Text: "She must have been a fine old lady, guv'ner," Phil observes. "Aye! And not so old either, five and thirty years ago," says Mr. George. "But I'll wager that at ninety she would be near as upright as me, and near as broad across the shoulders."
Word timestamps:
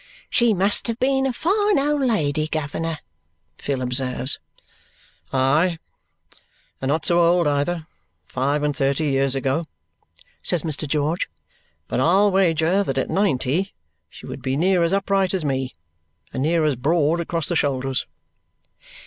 "She 0.31 0.55
must 0.55 0.87
have 0.87 0.97
been 0.97 1.27
a 1.27 1.31
fine 1.31 1.77
old 1.77 2.01
lady, 2.01 2.47
guv'ner," 2.47 2.97
Phil 3.59 3.83
observes. 3.83 4.39
"Aye! 5.31 5.77
And 6.81 6.89
not 6.89 7.05
so 7.05 7.19
old 7.19 7.45
either, 7.47 7.85
five 8.25 8.63
and 8.63 8.75
thirty 8.75 9.11
years 9.11 9.35
ago," 9.35 9.65
says 10.41 10.63
Mr. 10.63 10.87
George. 10.87 11.29
"But 11.87 11.99
I'll 11.99 12.31
wager 12.31 12.83
that 12.83 12.97
at 12.97 13.11
ninety 13.11 13.75
she 14.09 14.25
would 14.25 14.41
be 14.41 14.57
near 14.57 14.81
as 14.81 14.91
upright 14.91 15.35
as 15.35 15.45
me, 15.45 15.71
and 16.33 16.41
near 16.41 16.65
as 16.65 16.77
broad 16.77 17.19
across 17.19 17.47
the 17.47 17.55
shoulders." 17.55 18.07